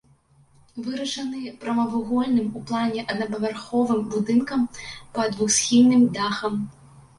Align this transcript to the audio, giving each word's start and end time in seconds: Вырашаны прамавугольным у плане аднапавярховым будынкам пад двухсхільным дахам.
Вырашаны 0.85 1.41
прамавугольным 1.65 2.47
у 2.61 2.63
плане 2.71 3.05
аднапавярховым 3.11 4.01
будынкам 4.15 4.67
пад 5.15 5.29
двухсхільным 5.39 6.03
дахам. 6.19 6.61